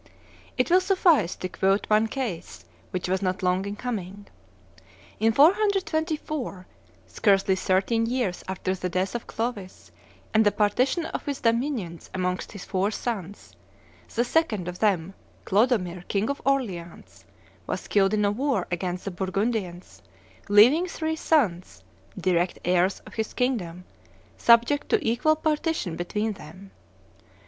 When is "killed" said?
17.87-18.15